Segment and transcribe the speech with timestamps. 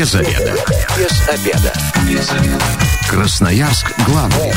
[0.00, 0.54] Без обеда.
[0.96, 1.72] Без обеда.
[2.08, 2.64] Без обеда.
[3.10, 4.50] Красноярск главный.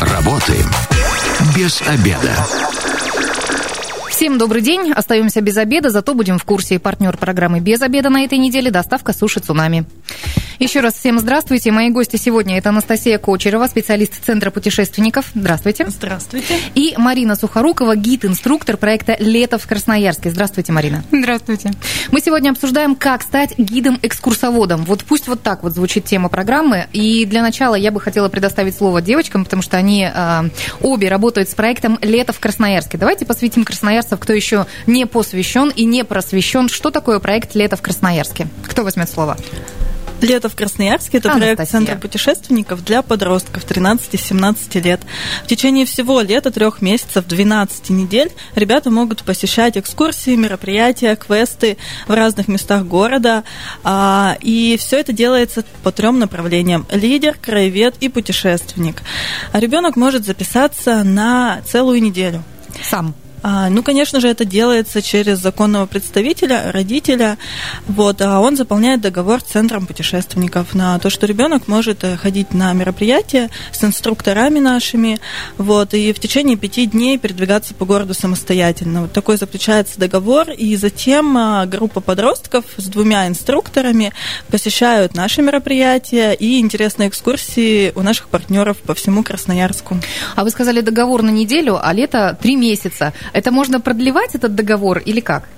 [0.00, 0.70] Работаем
[1.56, 2.46] без обеда.
[4.08, 4.92] Всем добрый день.
[4.92, 6.78] Остаемся без обеда, зато будем в курсе.
[6.78, 9.86] Партнер программы «Без обеда» на этой неделе– доставка суши «Цунами».
[10.60, 11.72] Еще раз всем здравствуйте.
[11.72, 15.30] Мои гости сегодня– это Анастасия Кочерова, специалист Центра путешественников.
[15.34, 15.86] Здравствуйте.
[15.88, 16.54] Здравствуйте.
[16.74, 20.28] И Марина Сухорукова, гид-инструктор проекта «Лето в Красноярске».
[20.28, 21.02] Здравствуйте, Марина.
[21.10, 21.70] Здравствуйте.
[22.12, 24.84] Мы сегодня обсуждаем, как стать гидом-экскурсоводом.
[24.84, 26.88] Вот пусть вот так вот звучит тема программы.
[26.92, 30.42] И для начала я бы хотела предоставить слово девочкам, потому что они э,
[30.82, 32.98] обе работают с проектом «Лето в Красноярске».
[32.98, 36.68] Давайте посвятим красноярцев, кто еще не посвящен и не просвещен.
[36.68, 38.46] Что такое проект «Лето в Красноярске»?
[38.68, 39.38] Кто возьмет слово?
[40.20, 41.56] Лето в Красноярске– это Анастасия.
[41.56, 45.00] проект Центра путешественников для подростков 13-17 лет.
[45.44, 52.12] В течение всего лета, трех месяцев, 12 недель, ребята могут посещать экскурсии, мероприятия, квесты в
[52.12, 53.44] разных местах города.
[53.84, 59.02] А, И все это делается по трем направлениям– лидер, краевед и путешественник.
[59.52, 62.42] А ребенок может записаться на целую неделю.
[62.82, 63.14] Сам.
[63.42, 67.38] А, Ну, конечно же, это делается через законного представителя, родителя.
[67.86, 72.52] Вот, а он заполняет договор с центром путешественников на то, что ребенок может э, ходить
[72.52, 75.18] на мероприятия с инструкторами нашими,
[75.56, 79.02] вот, и в течение пяти дней передвигаться по городу самостоятельно.
[79.02, 84.12] Вот такой заключается договор, и затем а, группа подростков с двумя инструкторами
[84.48, 89.96] посещают наши мероприятия и интересные экскурсии у наших партнеров по всему Красноярску.
[90.36, 93.12] А вы сказали договор на неделю, а лето три месяца.
[93.32, 95.48] Это можно продлевать этот договор или как?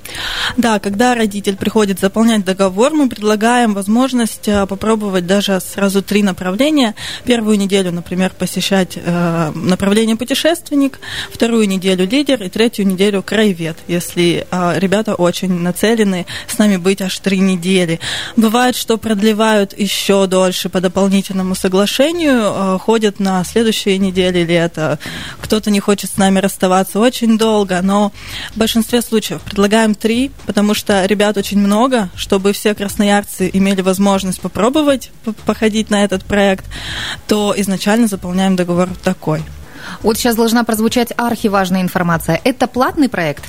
[0.56, 6.94] Да, когда родитель приходит заполнять договор, мы предлагаем возможность э, попробовать даже сразу три направления.
[7.24, 10.98] Первую неделю, например, посещать э, направление путешественник,
[11.30, 17.00] вторую неделю лидер и третью неделю краевед, если э, ребята очень нацелены с нами быть
[17.00, 18.00] аж три недели.
[18.36, 24.98] Бывает, что продлевают еще дольше по дополнительному соглашению, ходят на следующие недели лета.
[25.40, 28.12] Кто-то не хочет с нами расставаться очень долго, но
[28.54, 34.40] в большинстве случаев предлагаем три, потому что ребят очень много, чтобы все красноярцы имели возможность
[34.40, 35.10] попробовать
[35.46, 36.64] походить на этот проект,
[37.26, 39.42] то изначально заполняем договор такой.
[40.02, 42.40] Вот сейчас должна прозвучать архиважная информация.
[42.44, 43.44] Это платный проект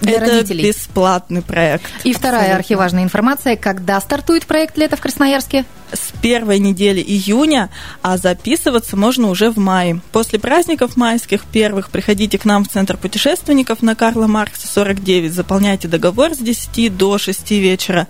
[0.00, 0.68] для Это родителей?
[0.68, 1.90] бесплатный проект.
[2.04, 2.58] И вторая Абсолютно.
[2.58, 3.56] архиважная информация.
[3.56, 5.64] Когда стартует проект «Лето в Красноярске»?
[5.94, 7.70] С первой недели июня,
[8.02, 10.00] а записываться можно уже в мае.
[10.12, 15.88] После праздников майских первых приходите к нам в Центр путешественников на Карла Маркса 49, заполняйте
[15.88, 18.08] договор с 10 до 6 вечера,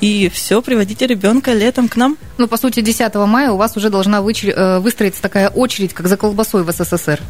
[0.00, 2.16] и все, приводите ребенка летом к нам.
[2.38, 6.08] Ну, по сути, 10 мая у вас уже должна вычер- э, выстроиться такая очередь, как
[6.08, 7.20] за колбасой в СССР.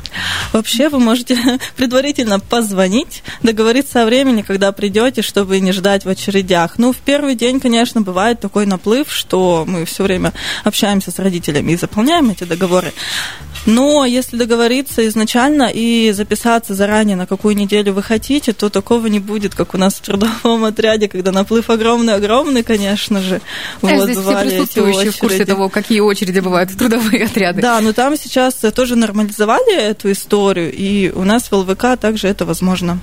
[0.52, 1.38] Вообще вы можете
[1.76, 6.78] предварительно позвонить, договориться о времени, когда придете, чтобы не ждать в очередях.
[6.78, 10.32] Ну, в первый день, конечно, бывает такой наплыв, что мы все время
[10.64, 12.92] общаемся с родителями и заполняем эти договоры.
[13.66, 19.18] Но если договориться изначально и записаться заранее, на какую неделю вы хотите, то такого не
[19.18, 23.40] будет, как у нас в трудовом отряде, когда наплыв огромный-огромный, конечно же.
[23.82, 27.60] Э, Здесь все присутствующие в курсе того, какие очереди бывают в трудовые отряды.
[27.60, 32.46] Да, но там сейчас тоже нормализовали эту историю, и у нас в ЛВК также это
[32.46, 32.98] возможно.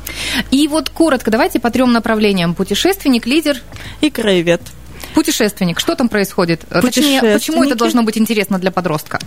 [0.52, 2.56] И вот коротко, давайте по трем направлениям.
[2.56, 3.62] Путешественник, лидер,
[4.02, 4.62] И краевед.
[5.16, 5.80] Путешественник.
[5.80, 6.62] Что там происходит?
[6.70, 9.20] Э, Точнее, почему это должно быть интересно для подростка?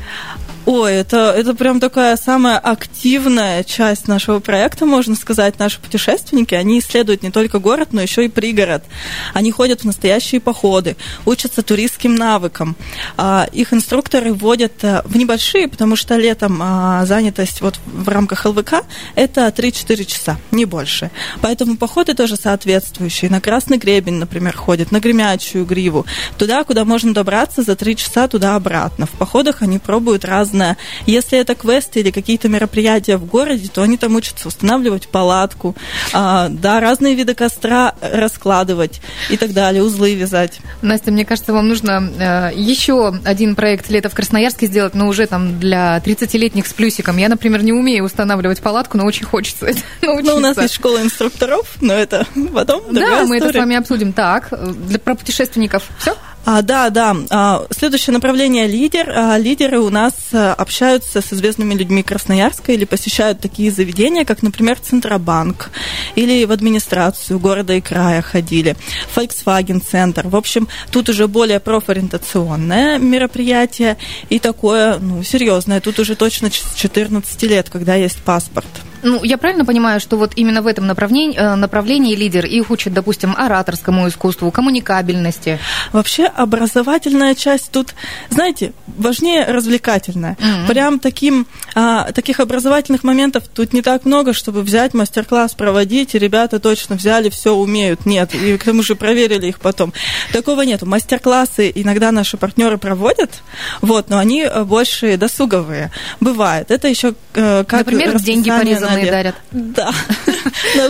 [0.67, 5.59] Ой, это, это прям такая самая активная часть нашего проекта, можно сказать.
[5.59, 8.85] Наши путешественники, они исследуют не только город, но еще и пригород.
[9.33, 12.77] Они ходят в настоящие походы, учатся туристским навыкам.
[13.17, 18.45] А, Их инструкторы вводят а, в небольшие, потому что летом а, занятость вот в рамках
[18.45, 18.85] ЛВК
[19.15, 21.11] это 3-4 часа, не больше.
[21.41, 23.31] Поэтому походы тоже соответствующие.
[23.31, 26.07] На Красный Гребень, например, ходят, на Гремячую гриву.
[26.37, 29.07] Туда, куда можно добраться за 3 часа, туда-обратно.
[29.07, 30.77] В походах они пробуют разное.
[31.07, 35.75] Если это квесты или какие-то мероприятия в городе, то они там учатся устанавливать палатку,
[36.13, 39.01] а, да, разные виды костра раскладывать
[39.31, 40.59] и так далее, узлы вязать.
[40.83, 45.27] Настя, мне кажется, вам нужно э, еще один проект «Лето в Красноярске» сделать, но уже
[45.27, 47.17] там для 30-летних с плюсиком.
[47.19, 50.29] Я, например, не умею устанавливать палатку, но очень хочется это научиться.
[50.29, 54.13] Ну, у нас есть школа инструкторов, но это потом Да, мы это с вами обсудим.
[54.13, 55.68] Так, э, для, про путешественников
[55.99, 56.17] все?
[56.51, 57.15] А, да, да.
[57.29, 59.13] А, следующее направление лидер.
[59.15, 64.43] А, лидеры у нас а, общаются с известными людьми Красноярска или посещают такие заведения, как,
[64.43, 65.71] например, Центробанк
[66.15, 68.77] или в администрацию города и края ходили,
[69.15, 70.27] Volkswagen центр.
[70.27, 73.99] В общем, тут уже более профориентационное мероприятие
[74.31, 75.83] и такое, ну, серьезное.
[75.83, 78.69] Тут уже точно с 14 лет, когда есть паспорт.
[79.03, 82.93] Ну, я правильно понимаю, что вот именно в этом направлении, э, направлении лидер их учат,
[82.93, 85.59] допустим, ораторскому искусству, коммуникабельности?
[85.93, 87.95] Вообще образовательная часть тут,
[88.31, 90.37] знаете, важнее развлекательная.
[90.39, 90.67] Mm-hmm.
[90.67, 96.19] Прям таким, а, таких образовательных моментов тут не так много, чтобы взять мастер-класс, проводить, и
[96.19, 98.07] ребята точно взяли, все умеют.
[98.07, 99.93] Нет, и к тому же проверили их потом.
[100.33, 100.87] Такого нету.
[100.87, 103.43] Мастер-классы иногда наши партнеры проводят,
[103.81, 105.91] вот, но они э, больше досуговые.
[106.21, 106.71] Бывает.
[106.71, 108.51] Это еще э, как Например, деньги
[108.97, 109.35] порезанные дарят.
[109.51, 109.93] Да.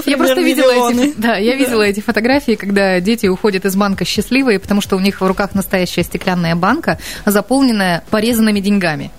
[0.06, 4.58] Я просто видела эти, да, я видела эти фотографии, когда дети уходят из банка счастливые,
[4.58, 9.10] потому что у них в руках настоящая стеклянная банка, заполненная порезанными деньгами.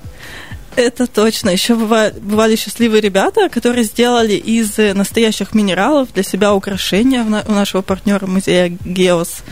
[0.79, 1.49] Это точно.
[1.49, 7.81] Еще бывали, бывали счастливые ребята, которые сделали из настоящих минералов для себя украшения у нашего
[7.81, 9.43] партнера музея Геос.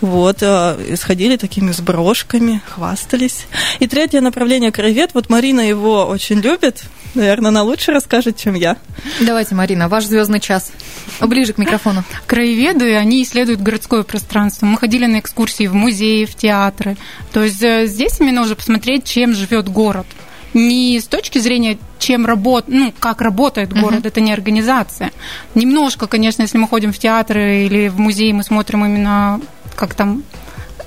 [0.00, 3.46] Вот, э, сходили такими с брошками, хвастались.
[3.78, 5.10] И третье направление краевед.
[5.14, 6.82] Вот Марина его очень любит.
[7.14, 8.76] Наверное, она лучше расскажет, чем я.
[9.20, 10.72] Давайте, Марина, ваш звездный час.
[11.20, 12.02] Ближе к микрофону.
[12.26, 14.66] Краеведы, они исследуют городское пространство.
[14.66, 16.96] Мы ходили на экскурсии в музеи, в театры.
[17.32, 20.06] То есть э, здесь именно уже посмотреть, чем живет город
[20.54, 24.08] не с точки зрения, чем работ, ну, как работает город, uh-huh.
[24.08, 25.10] это не организация.
[25.54, 29.40] Немножко, конечно, если мы ходим в театры или в музей, мы смотрим именно,
[29.74, 30.22] как там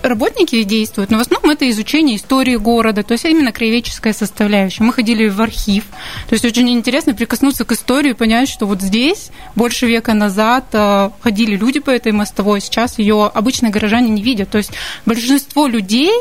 [0.08, 4.84] работники действуют, но в основном это изучение истории города, то есть именно краеведческая составляющая.
[4.84, 5.86] Мы ходили в архив,
[6.30, 10.66] то есть очень интересно прикоснуться к истории и понять, что вот здесь больше века назад
[10.74, 14.50] э, ходили люди по этой мостовой, сейчас ее обычные горожане не видят.
[14.50, 14.72] То есть
[15.06, 16.12] большинство людей,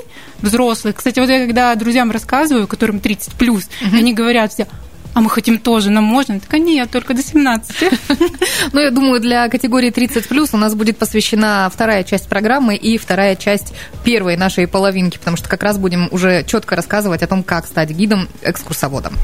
[0.41, 3.97] взрослых, кстати, вот я когда друзьям рассказываю, которым 30 плюс, угу.
[3.97, 4.67] они говорят все,
[5.17, 6.39] а мы хотим тоже, нам можно?
[6.39, 7.77] Так, а нет, только до 17.
[8.73, 13.35] Ну, я думаю, для категории 30+, у нас будет посвящена вторая часть программы и вторая
[13.35, 13.73] часть
[14.05, 17.93] первой нашей половинки, потому что как раз будем уже четко рассказывать о том, как стать
[17.93, 19.15] гидом-экскурсоводом.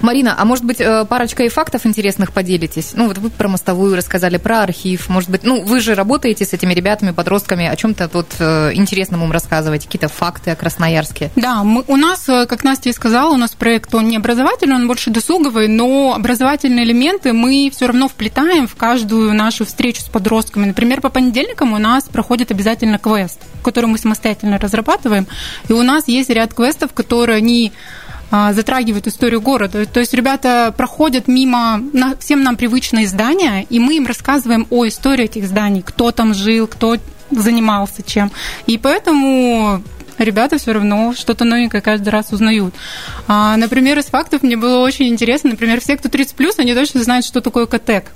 [0.00, 2.92] Марина, а может быть, э, парочка и фактов интересных поделитесь?
[2.94, 6.52] Ну, вот вы про мостовую рассказали, про архив, может быть, ну, вы же работаете с
[6.52, 11.30] этими ребятами, подростками, о чем-то тут э, интересном им рассказываете, какие-то факты о Красноярске?
[11.36, 14.76] Да, мы, у нас, э, как Настя и сказала, у нас проект, он не образовательный,
[14.76, 20.08] он больше досуговый, но образовательные элементы мы все равно вплетаем в каждую нашу встречу с
[20.08, 20.66] подростками.
[20.66, 25.26] Например, по понедельникам у нас проходит обязательно квест, который мы самостоятельно разрабатываем,
[25.68, 27.40] и у нас есть ряд квестов, которые а,
[28.30, 29.86] затрагивают историю города.
[29.86, 31.82] То есть ребята проходят мимо
[32.20, 36.66] всем нам привычные здания, и мы им рассказываем о истории этих зданий, кто там жил,
[36.66, 36.96] кто
[37.30, 38.30] занимался чем.
[38.66, 39.82] И поэтому
[40.18, 42.74] ребята все равно что-то новенькое каждый раз узнают.
[43.26, 47.24] А, например, из фактов мне было очень интересно, например, все, кто 30+, они точно знают,
[47.24, 48.12] что такое КТЭК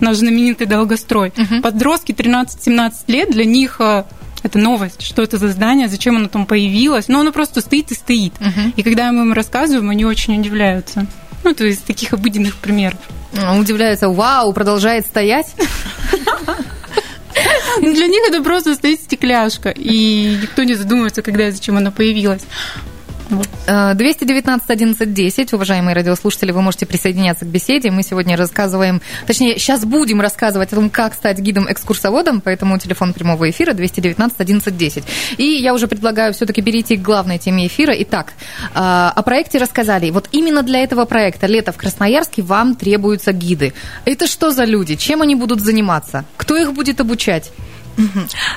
[0.00, 1.30] наш знаменитый долгострой.
[1.30, 1.62] Uh-huh.
[1.62, 4.06] Подростки 13-17 лет, для них а,
[4.46, 7.08] это новость, что это за здание, зачем оно там появилось.
[7.08, 8.32] Но оно просто стоит и стоит.
[8.34, 8.72] Uh-huh.
[8.76, 11.06] И когда мы им рассказываем, они очень удивляются.
[11.44, 12.98] Ну, то есть таких обыденных примеров.
[13.60, 15.54] Удивляются, вау, продолжает стоять.
[17.80, 22.42] Для них это просто стоит стекляшка, и никто не задумывается, когда и зачем она появилась.
[23.28, 27.90] 219 11 10, уважаемые радиослушатели, вы можете присоединяться к беседе.
[27.90, 33.50] Мы сегодня рассказываем, точнее, сейчас будем рассказывать о том, как стать гидом-экскурсоводом, поэтому телефон прямого
[33.50, 35.04] эфира 219 11 10.
[35.38, 37.94] И я уже предлагаю все-таки перейти к главной теме эфира.
[37.98, 38.34] Итак,
[38.74, 40.10] а, о проекте рассказали.
[40.10, 43.72] Вот именно для этого проекта «Лето в Красноярске» вам требуются гиды.
[44.04, 44.94] Это что за люди?
[44.94, 46.24] Чем они будут заниматься?
[46.36, 47.52] Кто их будет обучать?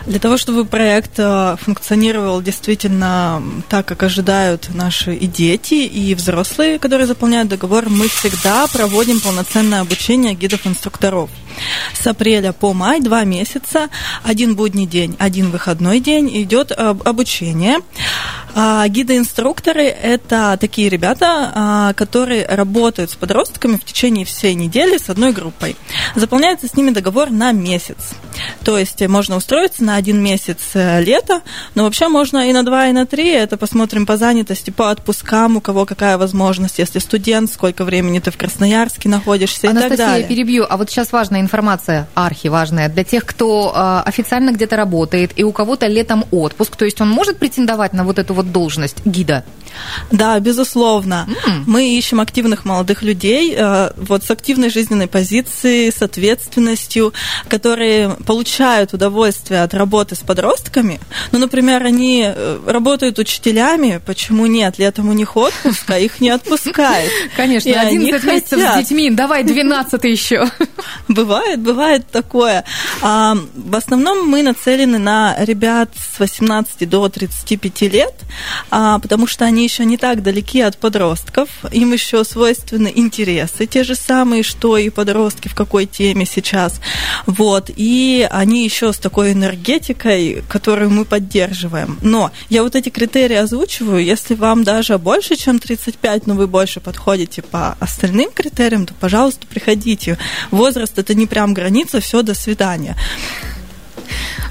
[0.06, 6.80] Для того, чтобы проект э, функционировал действительно так, как ожидают наши и дети, и взрослые,
[6.80, 11.30] которые заполняют договор, мы всегда проводим полноценное обучение гидов-инструкторов.
[11.94, 13.90] С апреля по май, два месяца,
[14.24, 17.80] один будний день, один выходной день идет обучение.
[18.56, 25.10] А, гиды-инструкторы– это такие ребята, а, которые работают с подростками в течение всей недели с
[25.10, 25.76] одной группой.
[26.16, 28.16] Заполняется с ними договор на месяц.
[28.64, 31.42] То есть можно устроиться на один месяц э, лета,
[31.76, 33.30] но вообще можно и на два, и на три.
[33.30, 36.80] Это посмотрим по занятости, по отпускам, у кого какая возможность.
[36.80, 40.28] Если студент, сколько времени ты в Красноярске находишься Анастасия, и так далее.
[40.28, 40.66] перебью.
[40.70, 45.52] А вот сейчас важная информация, архиважная, для тех, кто э, официально где-то работает, и у
[45.52, 46.76] кого-то летом отпуск.
[46.76, 49.44] То есть он может претендовать на вот эту вот должность гида?
[50.12, 51.28] Да, безусловно.
[51.28, 51.64] Mm.
[51.68, 57.14] Мы ищем активных молодых людей э, вот с активной жизненной позицией, с ответственностью,
[57.48, 61.00] которые получают удовольствие от работы с подростками.
[61.32, 64.80] Ну, например, они э, работают учителями, почему нет?
[64.80, 67.12] Летом у них отпуск, а их не отпускают.
[67.38, 70.50] Конечно, 11 месяцев с детьми, давай 12 еще.
[71.30, 72.64] Бывает, бывает такое.
[73.04, 78.16] А, в основном мы нацелены на ребят с 18 до 35 лет,
[78.72, 83.84] а, потому что они еще не так далеки от подростков, им еще свойственны интересы, те
[83.84, 86.82] же самые, что и подростки в какой теме сейчас.
[87.28, 92.00] Вот, и они еще с такой энергетикой, которую мы поддерживаем.
[92.02, 96.80] Но я вот эти критерии озвучиваю, если вам даже больше, чем 35, но вы больше
[96.80, 100.18] подходите по остальным критериям, то, пожалуйста, приходите.
[100.50, 102.96] Возраст это не прям граница, все, до свидания.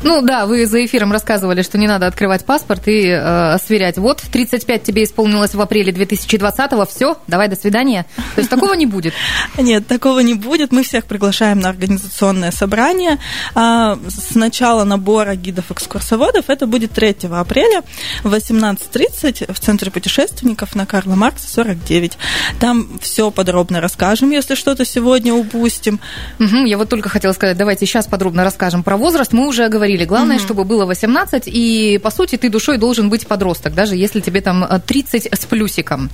[0.02, 3.98] Ну да, вы за эфиром рассказывали, что не надо открывать паспорт и э, сверять.
[3.98, 8.06] Вот 35 тебе исполнилось в апреле 2020-го, все, давай до свидания.
[8.34, 9.12] То есть такого не будет?
[9.58, 10.72] Нет, такого не будет.
[10.72, 13.18] Мы всех приглашаем на организационное собрание.
[13.54, 17.82] А, с начала набора гидов-экскурсоводов это будет 3 апреля
[18.22, 22.18] в 18.30 в Центре путешественников на Карла Маркса 49.
[22.60, 26.00] Там все подробно расскажем, если что-то сегодня упустим.
[26.38, 29.32] Угу, я вот только хотела сказать, давайте сейчас подробно расскажем про возраст.
[29.32, 30.04] Мы уже говорили.
[30.04, 30.44] Главное, угу.
[30.44, 34.66] чтобы было 18, и, по сути, ты душой должен быть подросток, даже если тебе там
[34.86, 36.10] 30 с плюсиком.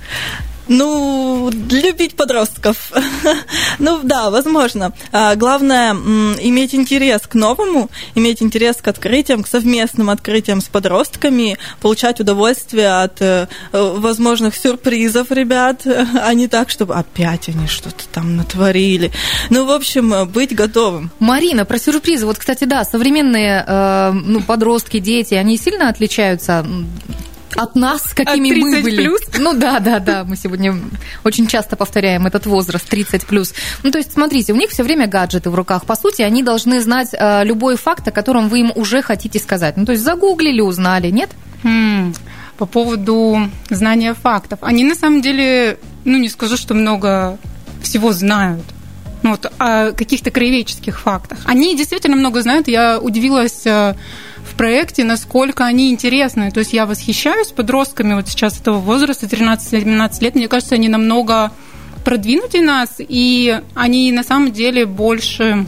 [0.67, 2.91] Ну, любить подростков.
[3.79, 4.93] ну, да, возможно.
[5.11, 11.57] А, главное иметь интерес к новому, иметь интерес к открытиям, к совместным открытиям с подростками,
[11.81, 15.85] получать удовольствие от э, возможных сюрпризов ребят,
[16.21, 19.11] а не так, чтобы опять они что-то там натворили.
[19.49, 21.11] Ну, в общем, быть готовым.
[21.19, 22.25] Марина, про сюрпризы.
[22.25, 26.65] Вот, кстати, да, современные э, ну, подростки, дети, они сильно отличаются
[27.55, 28.95] от нас, какими от мы были.
[28.95, 29.21] Плюс?
[29.37, 30.23] Ну да, да, да.
[30.23, 30.75] Мы сегодня
[31.23, 33.53] очень часто повторяем этот возраст 30 плюс.
[33.83, 35.85] Ну, то есть, смотрите, у них все время гаджеты в руках.
[35.85, 39.77] По сути, они должны знать э, любой факт, о котором вы им уже хотите сказать.
[39.77, 41.29] Ну, то есть загуглили, узнали, нет?
[41.63, 42.15] Hmm.
[42.57, 44.59] По поводу знания фактов.
[44.61, 47.37] Они на самом деле, ну, не скажу, что много
[47.81, 48.65] всего знают
[49.31, 51.39] вот, о каких-то краеведческих фактах.
[51.45, 52.67] Они действительно много знают.
[52.67, 53.95] Я удивилась э,
[54.43, 56.51] в проекте, насколько они интересны.
[56.51, 60.35] То есть я восхищаюсь подростками вот сейчас этого возраста, 13-17 лет.
[60.35, 61.51] Мне кажется, они намного
[62.03, 65.65] продвинутее нас, и они на самом деле больше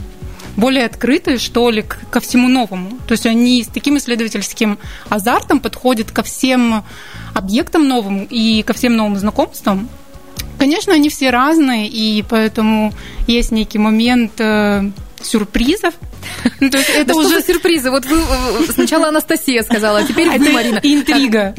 [0.56, 2.98] более открыты, что ли, ко всему новому.
[3.06, 6.84] То есть они с таким исследовательским азартом подходят ко всем
[7.32, 9.88] объектам новым и ко всем новым знакомствам.
[10.58, 12.92] Конечно, они все разные, и поэтому
[13.26, 14.90] есть некий момент э,
[15.22, 15.94] сюрпризов.
[16.60, 17.90] Ну, то есть это да уже что сюрпризы.
[17.90, 20.80] Вот вы э, сначала Анастасия сказала, а теперь вы, Марина.
[20.82, 21.54] Интрига.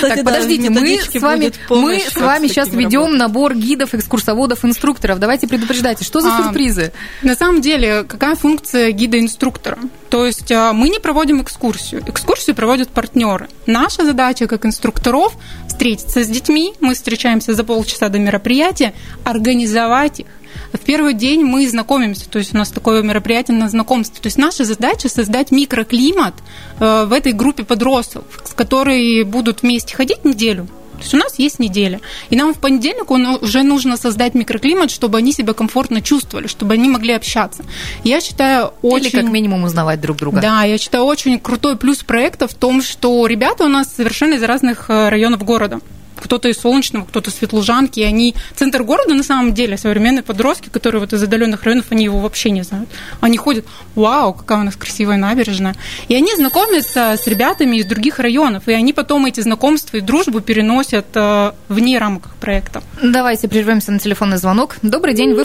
[0.00, 5.18] Так, подождите, мы с вами, мы с вами сейчас ведем набор гидов, экскурсоводов, инструкторов.
[5.18, 6.92] Давайте предупреждайте, что за а, сюрпризы?
[7.22, 9.78] На самом деле, какая функция гида-инструктора?
[10.08, 12.02] То есть а, мы не проводим экскурсию.
[12.06, 13.48] Экскурсию проводят партнеры.
[13.66, 15.34] Наша задача как инструкторов
[15.68, 16.74] встретиться с детьми.
[16.80, 18.94] Мы встречаемся за полчаса до мероприятия,
[19.24, 20.26] организовать их
[20.72, 24.20] в первый день мы знакомимся, то есть у нас такое мероприятие на знакомстве.
[24.20, 26.34] То есть наша задача создать микроклимат
[26.80, 30.68] э, в этой группе подростков, с которой будут вместе ходить неделю.
[30.96, 32.00] То есть у нас есть неделя.
[32.30, 36.88] И нам в понедельник уже нужно создать микроклимат, чтобы они себя комфортно чувствовали, чтобы они
[36.88, 37.64] могли общаться.
[38.02, 39.06] Я считаю очень...
[39.06, 40.40] Или как минимум узнавать друг друга.
[40.40, 44.42] Да, я считаю очень крутой плюс проекта в том, что ребята у нас совершенно из
[44.42, 45.80] разных э, районов города
[46.20, 48.34] кто-то из Солнечного, кто-то из Светлужанки, и они...
[48.54, 52.50] Центр города, на самом деле, современные подростки, которые вот из отдаленных районов, они его вообще
[52.50, 52.88] не знают.
[53.20, 55.74] Они ходят, вау, какая у нас красивая набережная.
[56.08, 60.40] И они знакомятся с ребятами из других районов, и они потом эти знакомства и дружбу
[60.40, 62.82] переносят э, вне рамок проекта.
[63.02, 64.76] Давайте прервемся на телефонный звонок.
[64.82, 65.44] Добрый день, вы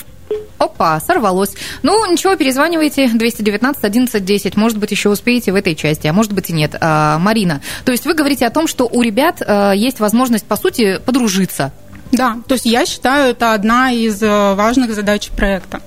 [0.58, 1.54] Опа, сорвалось.
[1.82, 4.58] Ну, ничего, перезванивайте 219 11 10.
[4.58, 6.76] Может быть, еще успеете в этой части, а может быть и нет.
[6.80, 10.56] А, Марина, то есть вы говорите о том, что у ребят а, есть возможность, по
[10.56, 11.72] сути, подружиться.
[12.12, 15.80] Да, то есть я считаю, это одна из э, важных задач проекта.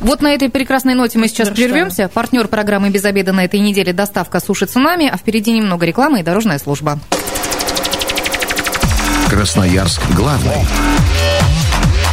[0.00, 2.08] Вот на этой прекрасной ноте мы сейчас прервемся.
[2.08, 6.22] Партнер программы «Без обеда» на этой неделе доставка суши цунами, а впереди немного рекламы и
[6.22, 6.98] дорожная служба.
[9.28, 10.66] Красноярск главный.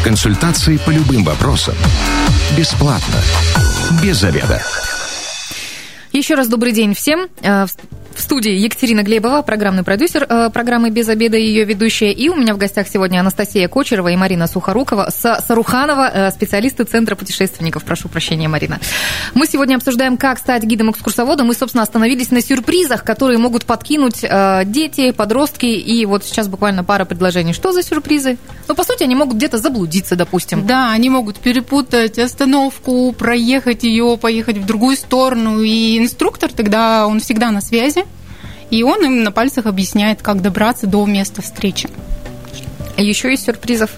[0.06, 1.74] Консультации по любым вопросам.
[2.56, 3.16] Бесплатно.
[4.04, 4.62] Без заведа.
[6.12, 7.28] Еще раз добрый день всем.
[8.16, 12.14] В студии Екатерина Глебова, программный продюсер э, программы «Без обеда» и ее ведущая.
[12.14, 17.18] И у меня в гостях сегодня Анастасия Кочерова и Марина Сухорукова, Саруханова, э, специалисты Центра
[17.18, 17.84] путешественников.
[17.84, 18.80] Прошу прощения, Марина.
[19.34, 21.48] Мы сегодня обсуждаем, как стать гидом-экскурсоводом.
[21.48, 25.66] Мы, собственно, остановились на сюрпризах, которые могут подкинуть э, дети, подростки.
[25.66, 27.52] И вот сейчас буквально пара предложений.
[27.52, 28.38] Что за сюрпризы?
[28.70, 30.66] Ну, по сути, они могут где-то заблудиться, допустим.
[30.66, 35.62] Да, они могут перепутать остановку, проехать ее, поехать в другую сторону.
[35.62, 38.05] И инструктор тогда, он всегда на связи
[38.76, 41.90] и он им на пальцах объясняет, как добраться до места встречи.
[42.98, 43.90] Еще есть сюрпризов?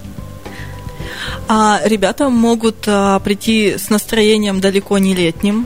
[1.50, 5.66] А ребята могут а, прийти с настроением далеко не летним.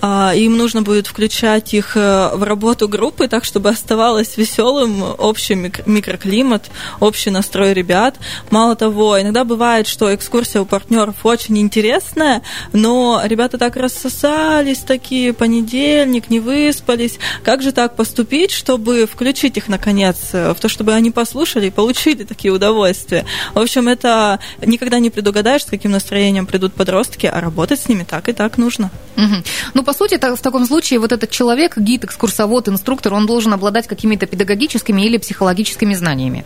[0.00, 5.54] А, им нужно будет включать их а, в работу группы, так чтобы оставалось веселым общий
[5.54, 8.16] микроклимат, общий настрой ребят.
[8.50, 12.42] Мало того, иногда бывает, что экскурсия у партнеров очень интересная,
[12.72, 17.18] но ребята так рассосались, такие понедельник, не выспались.
[17.42, 22.24] Как же так поступить, чтобы включить их наконец в то, чтобы они послушали и получили
[22.24, 23.24] такие удовольствия?
[23.54, 28.04] В общем, это никогда не предугадаешь, с каким настроением придут подростки, а работать с ними
[28.08, 28.90] так и так нужно.
[29.16, 29.34] Угу.
[29.74, 33.86] Ну, по сути, в таком случае вот этот человек, гид, экскурсовод, инструктор, он должен обладать
[33.86, 36.44] какими-то педагогическими или психологическими знаниями.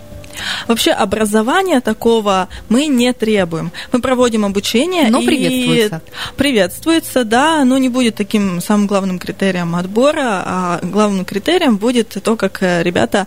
[0.67, 3.73] Вообще образования такого мы не требуем.
[3.93, 5.09] Мы проводим обучение.
[5.09, 6.03] Но приветствуется.
[6.37, 12.37] Приветствуется, да, но не будет таким самым главным критерием отбора, а главным критерием будет то,
[12.37, 13.27] как э, ребята,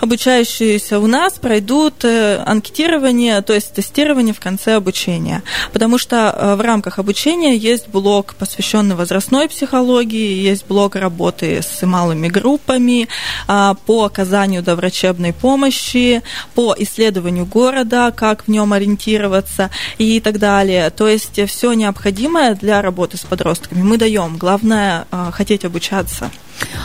[0.00, 5.42] обучающиеся у нас, пройдут э, анкетирование, то есть тестирование в конце обучения.
[5.72, 11.84] Потому что э, в рамках обучения есть блок, посвященный возрастной психологии, есть блок работы с
[11.86, 13.08] малыми группами,
[13.48, 16.22] а, по оказанию доврачебной помощи,
[16.54, 20.90] по исследованию города, как в нем ориентироваться и так далее.
[20.90, 24.36] То есть все необходимое для работы с подростками мы даем.
[24.36, 26.30] Главное э, хотеть обучаться.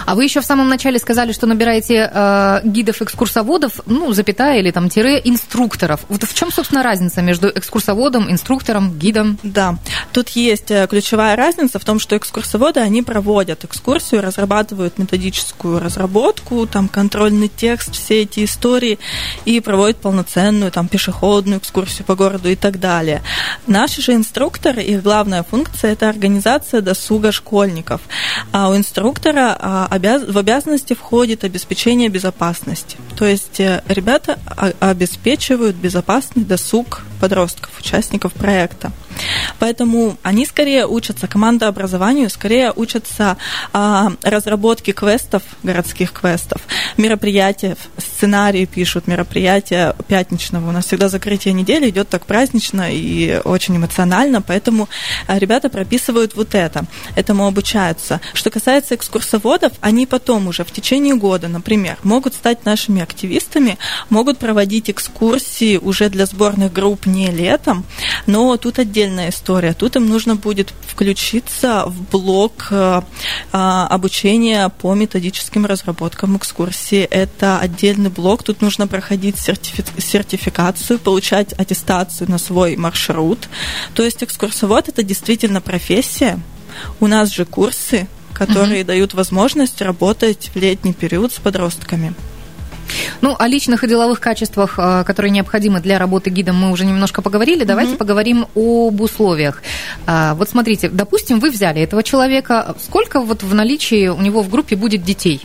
[0.05, 4.89] А вы еще в самом начале сказали, что набираете э, гидов-экскурсоводов, ну, запятая или там
[4.89, 6.01] тире инструкторов.
[6.09, 9.37] Вот в чем, собственно, разница между экскурсоводом, инструктором, гидом?
[9.43, 9.77] Да,
[10.11, 16.67] тут есть э, ключевая разница в том, что экскурсоводы, они проводят экскурсию, разрабатывают методическую разработку,
[16.67, 18.99] там, контрольный текст, все эти истории,
[19.45, 23.21] и проводят полноценную, там, пешеходную экскурсию по городу и так далее.
[23.67, 28.01] Наши же инструкторы, их главная функция– это организация досуга школьников.
[28.51, 32.97] А у инструктора а, в обязанности входит обеспечение безопасности.
[33.15, 34.39] То есть э, ребята
[34.79, 38.91] обеспечивают безопасный досуг подростков, участников проекта.
[39.59, 43.37] Поэтому они скорее учатся командообразованию, скорее учатся
[43.73, 46.61] а, разработке квестов, городских квестов,
[46.97, 50.69] мероприятия, сценарии пишут, мероприятия пятничного.
[50.69, 54.89] У нас всегда закрытие недели идет так празднично и очень эмоционально, поэтому
[55.27, 58.21] а, ребята прописывают вот это, этому обучаются.
[58.33, 63.77] Что касается экскурсоводов, они потом уже в течение года, например, могут стать нашими активистами,
[64.09, 67.85] могут проводить экскурсии уже для сборных групп не летом,
[68.27, 69.74] но тут отдельная история.
[69.74, 73.01] Тут им нужно будет включиться в блок э,
[73.51, 77.01] а, обучения по методическим разработкам экскурсии.
[77.01, 78.44] Это отдельный блок.
[78.44, 83.50] Тут нужно проходить сертификацию, получать аттестацию на свой маршрут.
[83.96, 86.40] То есть экскурсовод это действительно профессия.
[87.00, 88.87] У нас же курсы, которые угу.
[88.87, 92.14] дают возможность работать в летний период с подростками.
[93.21, 97.21] Ну, о личных и деловых качествах, э, которые необходимы для работы гидом, мы уже немножко
[97.21, 97.63] поговорили.
[97.63, 97.97] Давайте mm-hmm.
[97.97, 99.61] поговорим об условиях.
[100.05, 102.75] А, вот смотрите, допустим, вы взяли этого человека.
[102.83, 105.41] Сколько вот в наличии у него в группе будет детей?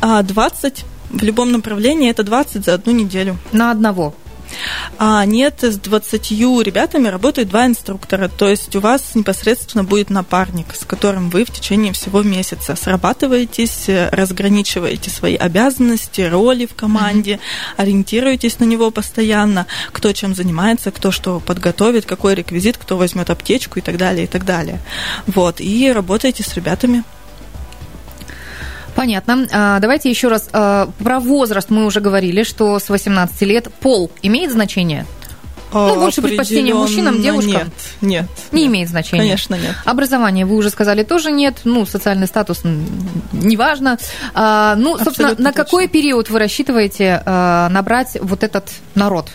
[0.00, 3.36] 20 а, в любом направлении это 20 за одну неделю.
[3.52, 4.14] На одного?
[4.98, 8.28] А нет, с 20 ребятами работают два инструктора.
[8.28, 13.84] То есть у вас непосредственно будет напарник, с которым вы в течение всего месяца срабатываетесь,
[13.88, 17.74] разграничиваете свои обязанности, роли в команде, mm-hmm.
[17.76, 23.78] ориентируетесь на него постоянно, кто чем занимается, кто что подготовит, какой реквизит, кто возьмет аптечку
[23.78, 24.80] и так далее, и так далее.
[25.26, 27.04] Вот, и работаете с ребятами.
[28.94, 29.46] Понятно.
[29.52, 34.10] А, давайте еще раз а, про возраст мы уже говорили, что с 18 лет пол
[34.22, 35.06] имеет значение?
[35.72, 37.52] Ну, больше предпочтение мужчинам, девушкам?
[37.52, 38.26] Нет, нет.
[38.50, 38.70] Не нет.
[38.70, 39.22] имеет значения?
[39.22, 39.74] Конечно, нет.
[39.84, 41.60] Образование, вы уже сказали, тоже нет.
[41.64, 42.60] Ну, социальный статус
[43.32, 43.98] неважно.
[44.34, 45.64] А, ну, собственно, Абсолютно на точно.
[45.64, 49.30] какой период вы рассчитываете а, набрать вот этот народ?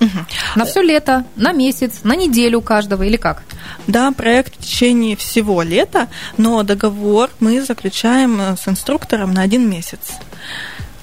[0.00, 0.18] Угу.
[0.56, 3.42] На все лето, на месяц, на неделю каждого или как?
[3.86, 9.68] Да, проект в течение всего лета, но договор мы заключаем э, с инструктором на один
[9.68, 10.00] месяц.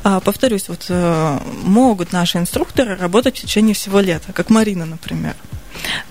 [0.04, 5.36] А, повторюсь, вот э, могут наши инструкторы работать в течение всего лета, как Марина, например.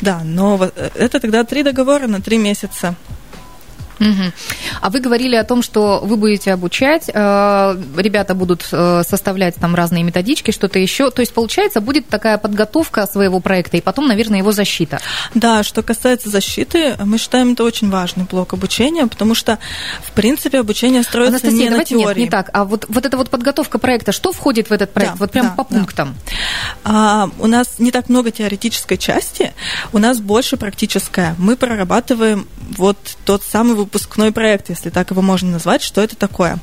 [0.01, 2.95] Да, но э, это тогда три договора на три месяца.
[4.01, 4.33] Угу.
[4.81, 9.75] А вы говорили о том, что вы будете обучать, э, ребята будут э, составлять там
[9.75, 11.11] разные методички, что-то еще.
[11.11, 15.01] То есть, получается, будет такая подготовка своего проекта и потом, наверное, его защита.
[15.35, 19.59] Да, что касается защиты, мы считаем это очень важный блок обучения, потому что,
[20.03, 22.07] в принципе, обучение строится Анастасия, не на теории.
[22.07, 22.49] Нет, не так.
[22.55, 25.13] А вот, вот эта вот подготовка проекта, что входит в этот проект?
[25.13, 26.15] Да, вот прям да, по пунктам.
[26.85, 26.91] Да.
[27.25, 29.53] А, у нас не так много теоретической части,
[29.93, 31.35] у нас больше практическая.
[31.39, 35.83] Мы прорабатываем вот тот самый выпускной проект, если так его можно назвать.
[35.83, 36.59] Что это такое?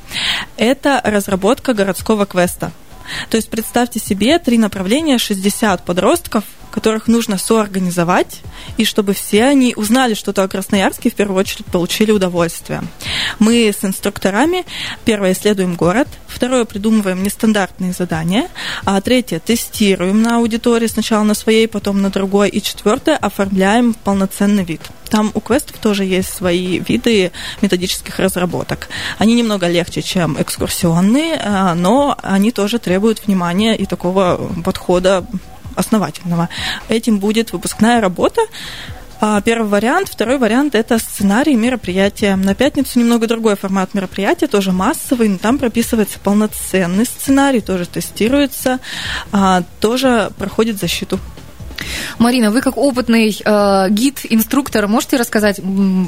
[0.56, 2.72] Это разработка городского квеста.
[3.30, 6.44] То есть представьте себе три направления, 60 подростков,
[6.78, 8.38] которых нужно соорганизовать,
[8.76, 12.84] и чтобы все они узнали что-то о Красноярске, в первую очередь получили удовольствие.
[13.40, 14.64] Мы с инструкторами,
[15.04, 18.48] первое, исследуем город, второе, придумываем нестандартные задания,
[18.84, 24.62] а третье, тестируем на аудитории, сначала на своей, потом на другой, и четвертое, оформляем полноценный
[24.62, 24.82] вид.
[25.10, 28.88] Там у квестов тоже есть свои виды методических разработок.
[29.18, 35.26] Они немного легче, чем экскурсионные, а, но они тоже требуют внимания и такого подхода
[35.78, 36.48] основательного.
[36.88, 38.42] Этим будет выпускная работа.
[39.20, 40.08] А, первый вариант.
[40.08, 42.36] Второй вариант– это сценарий мероприятия.
[42.36, 48.78] На пятницу немного другой формат мероприятия, тоже массовый, но там прописывается полноценный сценарий, тоже тестируется,
[49.32, 51.18] а, тоже проходит защиту.
[52.18, 55.60] Марина, вы как опытный э, гид, инструктор, можете рассказать,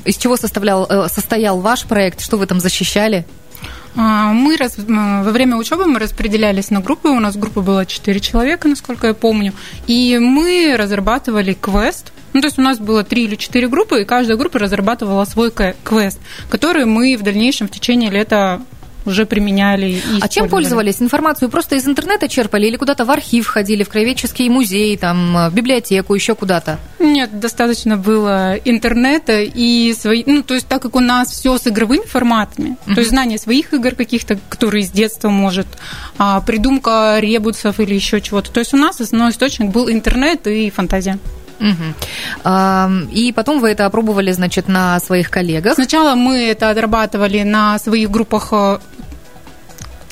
[0.04, 3.24] из чего составлял, э, состоял ваш проект, что вы там защищали?
[3.96, 7.08] А, мы раз, во время учебы мы распределялись на группы.
[7.08, 9.52] У нас группа была 4 человека, насколько я помню.
[9.86, 12.12] И мы разрабатывали квест.
[12.32, 15.50] Ну, то есть у нас было 3 или 4 группы, и каждая группа разрабатывала свой
[15.50, 18.62] квест, который мы в дальнейшем в течение лета
[19.06, 19.86] уже применяли.
[19.86, 21.00] И а чем пользовались?
[21.00, 25.54] Информацию просто из интернета черпали или куда-то в архив ходили, в краеведческий музей, там, в
[25.54, 26.78] библиотеку, еще куда-то?
[26.98, 30.22] Нет, достаточно было интернета и свои...
[30.26, 32.94] Ну, то есть так как у нас все с игровыми форматами, uh-huh.
[32.94, 35.66] то есть знание своих игр каких-то, которые с детства может,
[36.18, 38.50] а, придумка ребусов или еще чего-то.
[38.50, 41.18] То есть у нас основной источник был интернет и фантазия.
[41.60, 43.10] Угу.
[43.12, 45.74] И потом вы это опробовали, значит, на своих коллегах?
[45.74, 48.78] Сначала мы это отрабатывали на своих группах, э,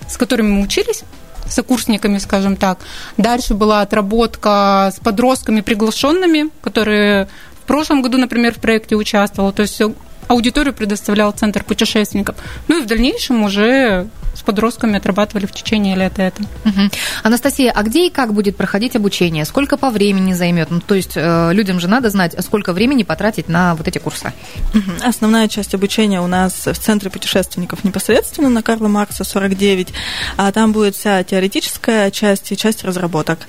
[0.07, 1.03] с которыми мы учились
[1.49, 2.79] сокурсниками, скажем так.
[3.17, 7.29] Дальше была отработка с подростками приглашенными, которые
[7.63, 9.53] в прошлом году, например, в проекте участвовал.
[9.53, 9.81] То есть
[10.29, 12.37] аудиторию предоставлял Центр путешественников.
[12.69, 14.09] Ну и в дальнейшем уже
[14.39, 16.43] с подростками отрабатывали в течение лета это.
[16.65, 16.91] Угу.
[17.25, 19.45] Анастасия, а где и как будет проходить обучение?
[19.45, 20.71] Сколько по времени займет?
[20.71, 24.33] Ну, то есть э, людям же надо знать, сколько времени потратить на вот эти курсы.
[24.75, 25.05] Угу.
[25.05, 29.89] Основная часть обучения у нас в Центре путешественников непосредственно на Карла Маркса 49,
[30.37, 33.41] а там будет вся теоретическая часть и часть разработок.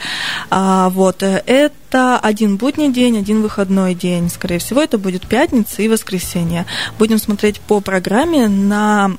[0.49, 1.43] А, вот, э,
[1.89, 4.30] это один будний день, один выходной день.
[4.30, 6.67] Скорее всего, это будет пятница и воскресенье.
[6.99, 9.12] Будем смотреть по программе на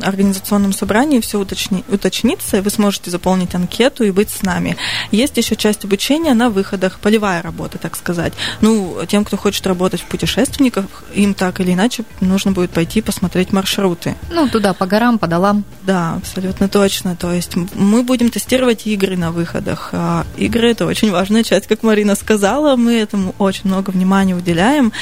[0.00, 4.76] организационном собрании все уточни, уточнится, вы сможете заполнить анкету и быть с нами.
[5.10, 8.34] Есть еще часть обучения на выходах, полевая работа, так сказать.
[8.60, 13.52] Ну, тем, кто хочет работать в путешественниках, им так или иначе нужно будет пойти посмотреть
[13.52, 14.14] маршруты.
[14.30, 15.64] Ну, туда, по горам, по долам.
[15.82, 17.16] Да, абсолютно точно.
[17.16, 19.88] То есть мы будем тестировать игры на выходах.
[19.92, 22.76] А игры– это очень важная часть, как Марина сказала.
[22.76, 24.92] Мы этому очень много внимания уделяем.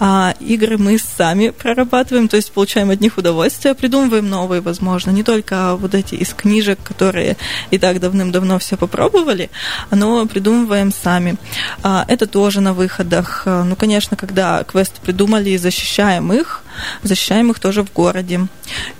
[0.00, 5.22] А игры мы сами прорабатываем, то есть получаем от них удовольствие, придумываем новые, возможно, не
[5.22, 7.36] только вот эти из книжек, которые
[7.70, 9.50] и так давным-давно все попробовали,
[9.90, 11.36] но придумываем сами.
[11.82, 13.42] А, это тоже на выходах.
[13.46, 16.62] Ну, конечно, когда квесты придумали защищаем их,
[17.02, 18.46] защищаем их тоже в городе.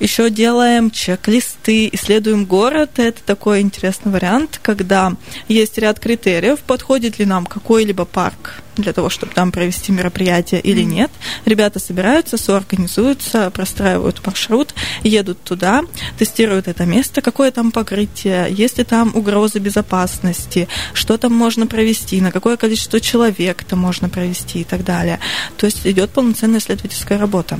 [0.00, 2.98] Еще делаем чек-листы, исследуем город.
[2.98, 5.12] Это такой интересный вариант, когда
[5.48, 10.82] есть ряд критериев, подходит ли нам какой-либо парк для того, чтобы там провести мероприятие или
[10.82, 11.10] нет.
[11.44, 15.82] Ребята собираются, соорганизуются, простраивают маршрут, едут туда,
[16.18, 22.20] тестируют это место, какое там покрытие, есть ли там угрозы безопасности, что там можно провести,
[22.20, 25.18] на какое количество человек там можно провести и так далее.
[25.56, 27.58] То есть идет полноценная исследовательская работа.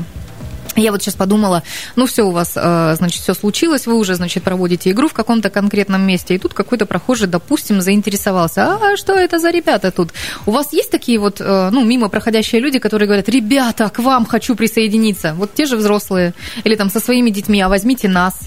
[0.76, 1.62] Я вот сейчас подумала,
[1.96, 5.50] ну все у вас, э, значит, все случилось, вы уже, значит, проводите игру в каком-то
[5.50, 10.11] конкретном месте, и тут какой-то прохожий, допустим, заинтересовался, а что это за ребята тут?
[10.46, 14.26] У вас есть такие вот, э, ну, мимо проходящие люди, которые говорят, ребята, к вам
[14.26, 18.38] хочу присоединиться, вот те же взрослые, или там со своими детьми, а возьмите нас.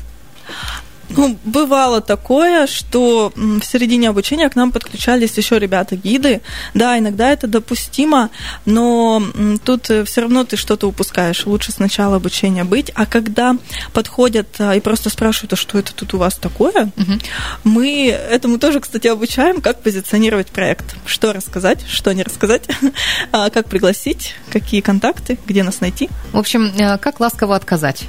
[1.17, 6.41] Ну, бывало такое, что в середине обучения к нам подключались еще ребята-гиды.
[6.73, 8.29] Да, иногда это допустимо,
[8.65, 9.21] но
[9.63, 11.45] тут э, все равно ты что-то упускаешь.
[11.45, 12.91] Лучше сначала обучения быть.
[12.95, 13.55] А когда
[13.93, 17.13] подходят а, и просто спрашивают, а что это тут у вас такое, угу.
[17.63, 20.95] мы этому тоже, кстати, обучаем, как позиционировать проект.
[21.05, 22.63] Что рассказать, что не рассказать,
[23.31, 26.09] а, как пригласить, какие контакты, где нас найти.
[26.31, 28.05] В общем, э, как ласково отказать.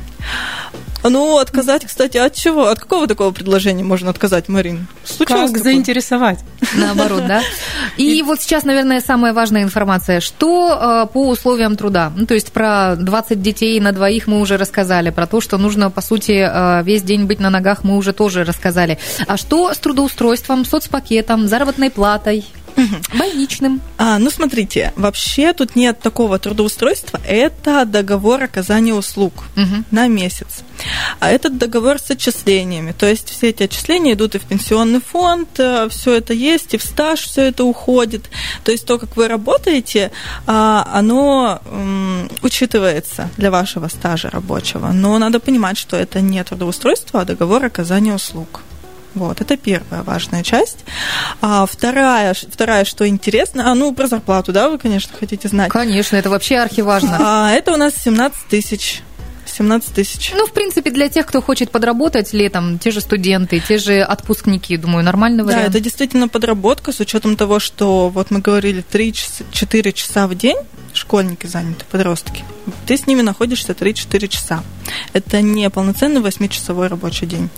[1.05, 2.69] Ну, отказать, кстати, от чего?
[2.69, 4.87] От какого такого предложения можно отказать, Марин?
[5.05, 5.63] Случилось как такое?
[5.73, 6.39] заинтересовать?
[6.77, 7.43] Наоборот, да?
[7.97, 10.21] И вот сейчас, наверное, самая важная информация.
[10.21, 12.13] Что э, по условиям труда?
[12.15, 15.91] Ну, то есть про 20 детей на двоих мы уже рассказали, про то, что нужно,
[15.91, 18.99] по сути, э, весь день быть на ногах, мы уже тоже рассказали.
[19.27, 22.45] А что с трудоустройством, соцпакетом, заработной платой?
[23.15, 23.81] Больничным.
[23.99, 27.21] А, ну, смотрите, вообще тут нет такого трудоустройства.
[27.27, 29.85] Это договор оказания услуг Мгм.
[29.91, 30.63] на месяц.
[31.21, 32.93] А этот договор с отчислениями.
[32.93, 35.49] То есть все эти отчисления идут и в пенсионный фонд,
[35.91, 38.25] все это есть, и в стаж все это уходит.
[38.65, 40.11] То есть то, как вы работаете,
[40.47, 41.61] а, оно
[42.43, 44.89] учитывается для вашего стажа рабочего.
[44.93, 48.61] Но надо понимать, что это не трудоустройство, а договор оказания услуг.
[49.15, 50.79] Вот, это первая важная часть.
[51.41, 55.71] А вторая, вторая, что интересно, а ну про зарплату, да, вы, конечно, хотите знать.
[55.71, 57.19] Конечно, это вообще архиважно.
[57.21, 59.03] А, это у нас 17 тысяч.
[59.45, 60.33] 17 тысяч.
[60.35, 64.77] Ну, в принципе, для тех, кто хочет подработать летом, те же студенты, те же отпускники,
[64.77, 65.69] думаю, нормальный Да, вариант.
[65.69, 70.57] это действительно подработка с учетом того, что вот мы говорили 3-4 часа в день
[70.95, 72.45] школьники заняты, подростки.
[72.87, 74.63] Ты с ними находишься 3-4 часа.
[75.13, 77.49] Это не полноценный 8-часовой рабочий день.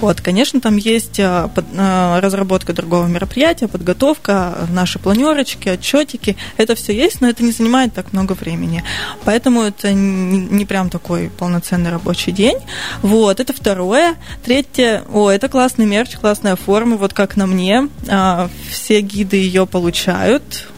[0.00, 6.36] Вот, конечно, там есть а, под- а, разработка другого мероприятия, подготовка, наши планерочки, отчетики.
[6.56, 8.84] Это все есть, но это не занимает так много времени.
[9.24, 12.58] Поэтому это не, прям такой полноценный рабочий день.
[13.02, 14.16] Вот, это второе.
[14.44, 17.88] Третье, о, это классный мерч, классная форма, вот как на мне.
[18.08, 20.68] А, Все гиды ее получают.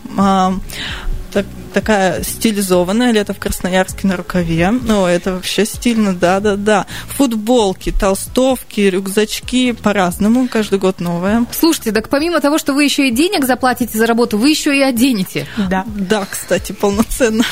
[1.38, 4.72] Так- такая стилизованная, лето в Красноярске на рукаве.
[4.72, 6.86] Ну, это вообще стильно, да-да-да.
[7.16, 11.46] Футболки, толстовки, рюкзачки по-разному, каждый год новое.
[11.52, 14.82] Слушайте, так помимо того, что вы еще и денег заплатите за работу, вы еще и
[14.82, 15.46] оденете.
[15.70, 15.84] Да.
[15.86, 17.44] Да, кстати, полноценно.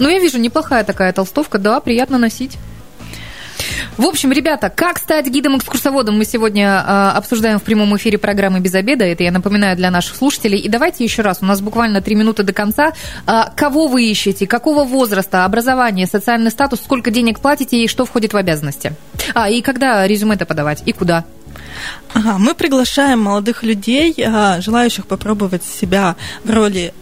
[0.00, 2.58] Ну, я вижу, неплохая такая толстовка, да, приятно носить.
[3.96, 8.74] В общем, ребята, как стать гидом-экскурсоводом, мы сегодня э, обсуждаем в прямом эфире программы «Без
[8.74, 9.04] обеда».
[9.04, 10.58] Это я напоминаю для наших слушателей.
[10.58, 12.92] И давайте еще раз, у нас буквально три минуты до конца.
[13.26, 18.32] А, кого вы ищете, какого возраста, образование, социальный статус, сколько денег платите и что входит
[18.32, 18.94] в обязанности?
[19.34, 21.24] А, и когда резюме-то подавать, и куда?
[22.12, 26.92] Ага, мы приглашаем молодых людей, а, желающих попробовать себя в роли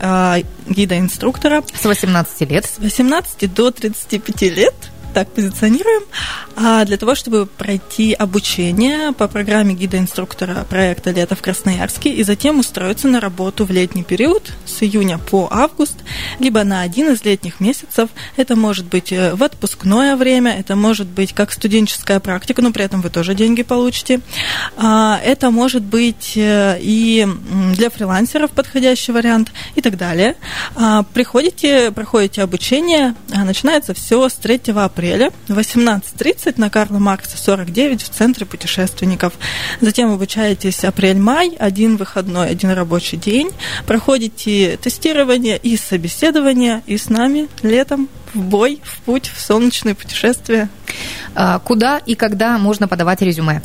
[0.69, 2.67] гида-инструктора С 18 лет.
[2.67, 4.75] с 18 до 35 лет.
[5.15, 6.05] Так позиционируем,
[6.57, 12.59] а, для того, чтобы пройти обучение по программе гида-инструктора проекта «Лето в Красноярске» и затем
[12.59, 15.97] устроиться на работу в летний период с июня по август,
[16.39, 18.09] либо на один из летних месяцев.
[18.37, 22.85] Это может быть э, в отпускное время, это может быть как студенческая практика, но при
[22.85, 24.21] этом вы тоже деньги получите.
[24.79, 27.27] А, Это может быть э, и
[27.77, 30.37] для фрилансеров подходящий вариант и так далее.
[30.75, 35.02] А, Приходите, проходите обучение, а, начинается все с 3 апреля
[35.49, 39.35] в 18.30 на Карла Маркса 49 в Центре путешественников.
[39.81, 43.51] Затем обучаетесь апрель-май, один выходной, один рабочий день.
[43.87, 50.69] Проходите тестирование и собеседование, и с нами летом в бой, в путь, в солнечное путешествие.
[51.35, 53.63] А, куда и когда можно подавать резюме?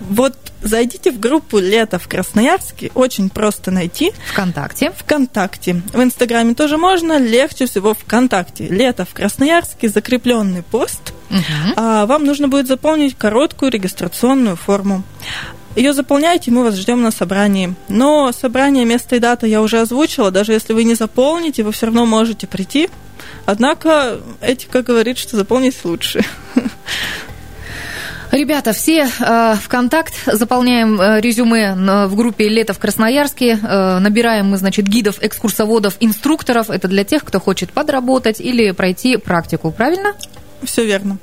[0.00, 4.12] Вот зайдите в группу «Лето в Красноярске», очень просто найти.
[4.32, 4.92] ВКонтакте.
[4.96, 5.82] ВКонтакте.
[5.92, 8.68] В Инстаграме тоже можно, легче всего ВКонтакте.
[8.68, 11.12] «Лето в Красноярске», закрепленный пост.
[11.30, 11.74] Мгм.
[11.76, 15.02] А вам нужно будет заполнить короткую регистрационную форму.
[15.76, 17.74] Ее заполняйте, мы вас ждем на собрании.
[17.88, 20.30] Но собрание, место и дата я уже озвучила.
[20.30, 22.88] Даже если вы не заполните, вы все равно можете прийти.
[23.50, 26.22] Однако этика говорит, что заполнить лучше.
[28.30, 33.98] Ребята, все э, в контакт, заполняем э, резюме на- в группе «Лето в Красноярске», э,
[34.00, 36.68] набираем мы, значит, гидов, экскурсоводов, инструкторов.
[36.68, 40.12] Это для тех, кто хочет подработать или пройти практику, правильно?
[40.62, 41.18] Все верно.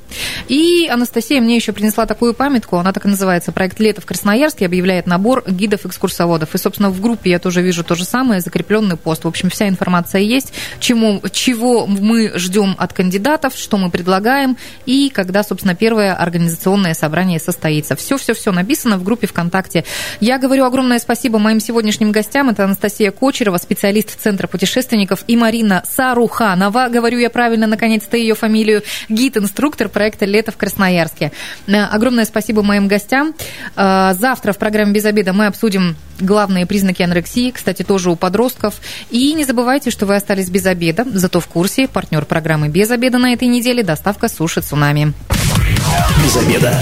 [0.47, 4.65] И Анастасия мне еще принесла такую памятку, она так и называется, проект «Лето в Красноярске»
[4.65, 6.55] объявляет набор гидов-экскурсоводов.
[6.55, 9.25] И, собственно, в группе я тоже вижу то же самое, закрепленный пост.
[9.25, 15.09] В общем, вся информация есть, чему, чего мы ждем от кандидатов, что мы предлагаем, и
[15.09, 17.95] когда, собственно, первое организационное собрание состоится.
[17.95, 19.83] Все-все-все написано в группе ВКонтакте.
[20.21, 22.49] Я говорю огромное спасибо моим сегодняшним гостям.
[22.49, 28.83] Это Анастасия Кочерова, специалист Центра путешественников, и Марина Саруханова, говорю я правильно, наконец-то ее фамилию,
[29.25, 31.31] гид-инструктор проекта «Лето в Красноярске».
[31.67, 33.33] Э, Огромное спасибо моим гостям.
[33.75, 38.75] Э, Завтра в программе «Без обеда» мы обсудим главные признаки анорексии, кстати, тоже у подростков.
[39.09, 43.17] И не забывайте, что вы остались без обеда, зато в курсе партнер программы «Без обеда»
[43.17, 45.13] на этой неделе– доставка суши «Цунами».
[46.23, 46.81] Без обеда.